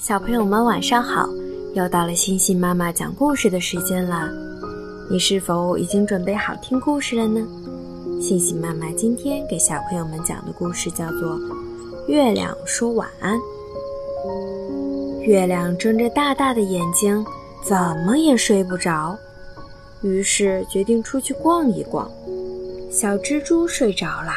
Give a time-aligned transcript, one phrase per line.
[0.00, 1.28] 小朋友们晚上好，
[1.74, 4.30] 又到了星星妈妈讲故事的时间啦。
[5.10, 7.46] 你是否已经准备好听故事了呢？
[8.18, 11.34] 星星妈妈今天给小朋友们讲的故事叫做
[12.08, 13.38] 《月亮说晚安》。
[15.20, 17.22] 月亮睁着大大的眼睛，
[17.62, 17.76] 怎
[18.06, 19.14] 么也睡不着，
[20.00, 22.10] 于是决定出去逛一逛。
[22.90, 24.32] 小蜘蛛睡着了，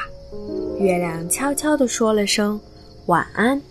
[0.78, 2.60] 月亮悄悄地说了声
[3.06, 3.62] 晚安。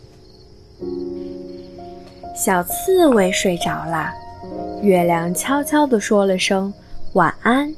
[2.35, 4.11] 小刺猬睡着了，
[4.81, 6.73] 月亮悄悄地说了声
[7.13, 7.73] 晚安。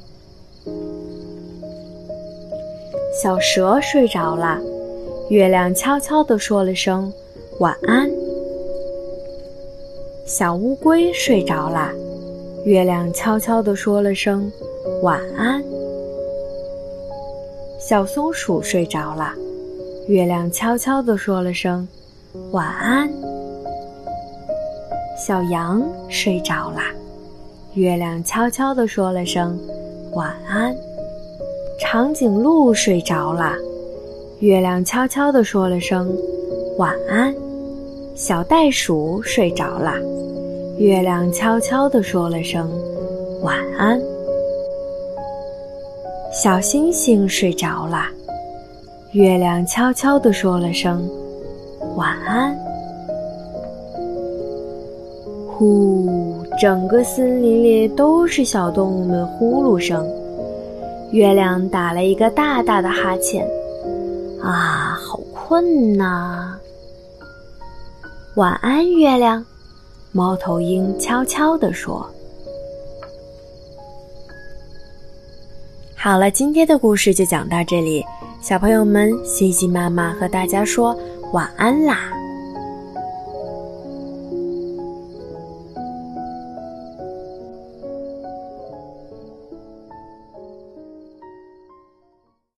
[3.21, 4.57] 小蛇睡着了，
[5.29, 7.11] 月亮悄悄地说了声
[7.59, 8.09] 晚安。
[10.25, 11.91] 小乌龟睡着了，
[12.63, 14.49] 月亮悄悄地说了声
[15.01, 15.61] 晚安。
[17.77, 19.33] 小松鼠睡着了，
[20.07, 21.85] 月亮悄悄地说了声
[22.51, 23.09] 晚安。
[25.15, 26.81] 小羊睡着了，
[27.73, 29.57] 月亮悄悄地说了声
[30.11, 30.75] 晚安。
[31.79, 33.53] 长颈鹿睡着了，
[34.39, 36.13] 月亮悄悄地说了声
[36.77, 37.33] 晚安。
[38.13, 39.93] 小袋鼠睡着了，
[40.77, 42.69] 月亮悄悄地说了声
[43.41, 43.97] 晚安。
[46.33, 48.05] 小星星睡着了，
[49.13, 51.09] 月亮悄悄地说了声
[51.95, 52.53] 晚安。
[55.57, 56.43] 呼！
[56.61, 60.05] 整个森林里都是小动物们呼噜声。
[61.11, 63.47] 月亮打了一个大大的哈欠，
[64.41, 66.55] 啊，好困呐！
[68.35, 69.43] 晚安，月亮。
[70.11, 72.05] 猫头鹰悄悄地说
[75.95, 78.03] ：“好了，今天的故事就讲到这里，
[78.41, 80.97] 小朋友们，西西妈妈和大家说
[81.31, 82.11] 晚安啦。”